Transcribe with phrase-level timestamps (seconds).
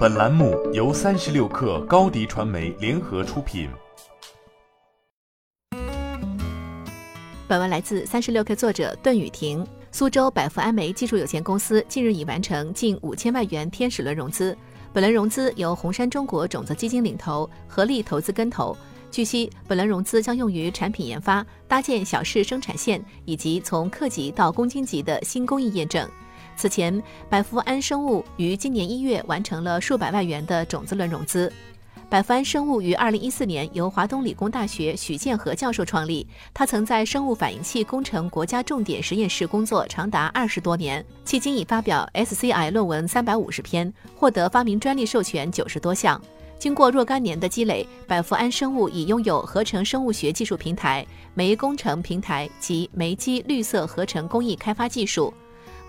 [0.00, 3.68] 本栏目由三十六氪高低传媒联合出品。
[7.46, 9.62] 本文来自三十六氪作者段雨婷。
[9.92, 14.56] 苏州百富安煤技术有限公司近日已完成近五千万元天使轮融资，
[14.90, 18.74] 本轮融资由红杉中国种子基金领投，合力投资跟投。
[19.10, 26.08] 据悉，本轮融资将用于产品研发、搭建小试生产线以及从克级到公斤级的新工艺验证。
[26.60, 31.50] 此前，百福安生物于今年一月完成了数百万元的种子轮融资。
[32.10, 46.20] 百福安生物于二零一四年由华东理工大学许建和教授创立，他曾在生物反应器工程国家重点实验室工作长达二十多年，迄今已发表 SCI 论文三百五十篇，获得发明专利授权九十多项。
[46.58, 55.32] 经过若干年的积累，百福安生物已拥有合成生物学技术平台、酶工程平台及酶基绿色合成工艺开发技术。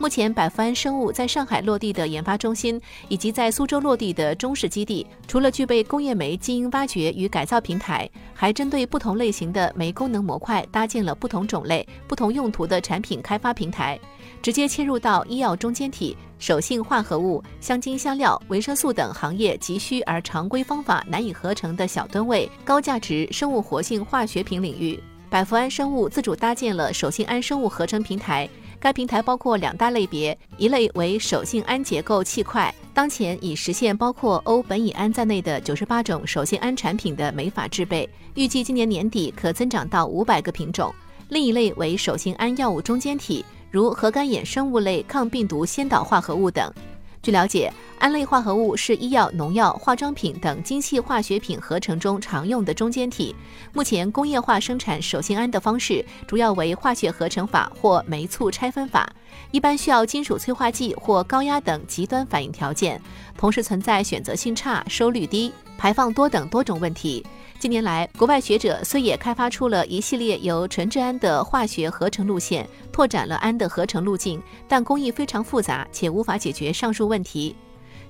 [0.01, 13.99] 目前，百福安生物在上海落地的研发中心，以及在苏州落地的中式基地，除了具备工业酶基因挖掘与改造平台，还针对不同类型的酶功能模块搭建了不同种类、不同用途的产品开发平台，
[14.41, 24.99] 直接切入到医药中间体、手性化合物、香精香料、维生素等行业急需而常规方法难以合成的小吨位、高价值生物活性化学品领域。
[25.29, 28.49] 百福安生物自主搭建了手性安生物合成平台。
[28.81, 40.91] 该平台包括两大类别，一类为手性胺结构气块，当前已实现包括欧苯乙胺在内的九十八种手性胺产品的酶法制备，预计今年年底可增长到五百个品种。
[41.29, 46.73] 另一类为手性胺药物中间体，如核苷衍生物类抗病毒先导化合物等。
[47.21, 53.35] 据了解，胺类化合物是医药、农药、化妆品等精细化学品合成中常用的中间体。
[53.73, 59.07] 目前工业化生产手性胺的方式主要为化学合成法或酶促拆分法，
[59.51, 62.99] 一般需要金属催化剂或高压等极端反应条件，
[63.41, 67.25] 同时存在选择性差、收率低、排放多等多种问题。
[67.57, 77.55] 近年来，国外学者虽也开发出了一系列由纯质胺的化学合成路线，拓展了氨的合成路径，但工艺非常复杂，且无法解决上述问题。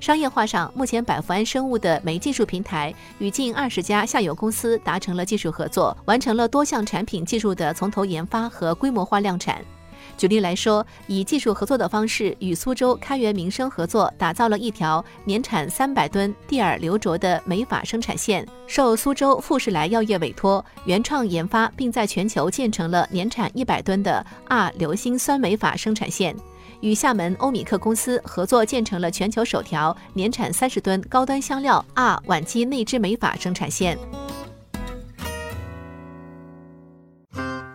[0.02, 9.64] 商业化上，目前百福安生物的酶技术平台与近二十家下游公司达成了技术合作，完成了多项产品技术的从头研发和规模化量产。
[10.18, 26.36] 举例来说，以技术合作的方式与苏州开元民生合作，打造了一条年产三百吨蒂尔流着的美法生产线，受苏州富士来药业委托，原创研发，并在全球建成了年产一百吨的 R 硫辛酸美法生产线，
[26.82, 33.98] 与厦门欧米克公司合作建成了全球首条年产三十吨高端香料 R 烷基内酯美法生产线。